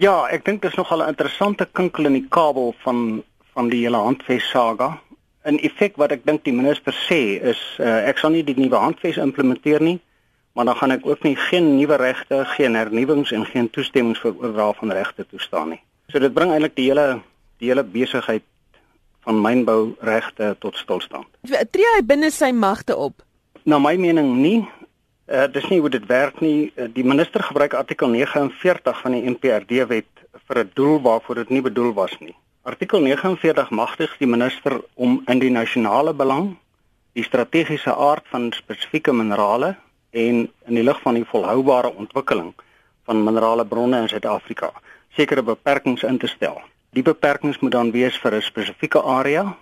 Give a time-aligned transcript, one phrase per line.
[0.00, 3.82] Ja, ek dink dit is nogal 'n interessante kinkel in die kabel van van die
[3.84, 5.00] hele handves saga.
[5.44, 8.76] In effek wat ek dink die minister sê is uh, ek sal nie die nuwe
[8.76, 10.00] handves implementeer nie,
[10.52, 14.32] maar dan gaan ek ook nie geen nuwe regte, geen hernuwings en geen toestemmings vir
[14.40, 15.82] oordra van regte toestaan nie.
[16.08, 17.20] So dit bring eintlik die hele
[17.58, 18.44] die hele besigheid
[19.20, 21.28] van mynbouregte tot stilstand.
[21.44, 23.20] Tree hy binne sy magte op?
[23.64, 24.68] Na my mening nie.
[25.30, 26.72] Uh, dis nie hoe dit werk nie.
[26.74, 31.50] Uh, die minister gebruik artikel 49 van die NPRD wet vir 'n doel waarvoor dit
[31.54, 32.34] nie bedoel was nie.
[32.62, 36.56] Artikel 49 magtig die minister om in die nasionale belang
[37.12, 39.76] die strategiese aard van spesifieke minerale
[40.10, 42.52] en in die lig van die volhoubare ontwikkeling
[43.04, 44.72] van minerale bronne in Suid-Afrika
[45.14, 46.60] sekere beperkings in te stel.
[46.90, 49.56] Die beperkings moet dan wees vir 'n spesifieke area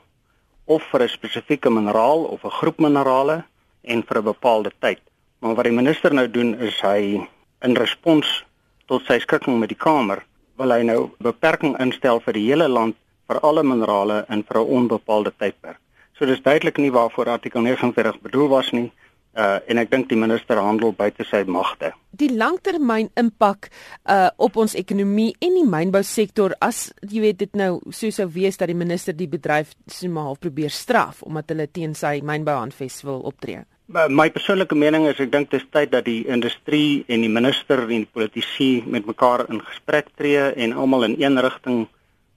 [0.64, 3.44] of vir 'n spesifieke mineraal of 'n groep minerale
[3.82, 5.00] en vir 'n bepaalde tyd.
[5.38, 7.20] Maar wat die minister nou doen is hy
[7.62, 8.44] in respons
[8.90, 10.24] tot sy skikking met die Kamer
[10.58, 12.96] wil hy nou beperking instel vir die hele land
[13.28, 15.78] vir alle minerale en vir 'n onbepaalde tydperk.
[16.18, 18.90] So dis duidelik nie waarvoor artikel 49 bedoel was nie
[19.38, 21.92] uh en ek dink die minister handel buite sy magte.
[22.10, 23.68] Die langtermyn impak
[24.08, 28.56] uh op ons ekonomie en die mynbousektor as jy weet dit nou sou sou wees
[28.56, 33.20] dat die minister die bedryf somal half probeer straf omdat hulle teen sy mynbouhandves wil
[33.20, 33.62] optree.
[33.88, 37.80] My persoonlike mening is ek dink dit is tyd dat die industrie en die minister
[37.86, 41.86] en die politici met mekaar in gesprek tree en almal in een rigting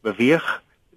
[0.08, 0.46] beweeg.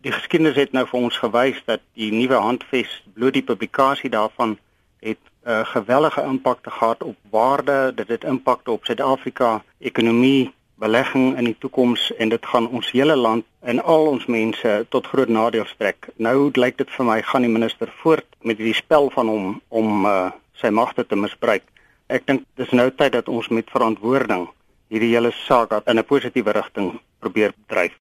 [0.07, 4.55] Die geskiedenis het nou vir ons gewys dat die nuwe handves bloot die publikasie daarvan
[5.03, 11.37] het 'n uh, gewellige impak gehad op waarde, dit het impak op Suid-Afrika ekonomie, belegging
[11.37, 15.29] in die toekoms en dit gaan ons hele land en al ons mense tot groot
[15.29, 16.09] nadeel strek.
[16.17, 20.07] Nou lyk dit vir my gaan die minister voort met hierdie spel van hom om
[20.07, 21.65] uh, sy magte te misbruik.
[22.09, 24.49] Ek dink dis nou tyd dat ons met verantwoording
[24.93, 27.95] hierdie hele saak in 'n positiewe rigting probeer dryf.